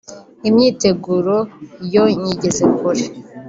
Imyiteguro 0.47 1.37
yo 1.93 2.03
nyigeze 2.19 2.63
kure 2.77 3.03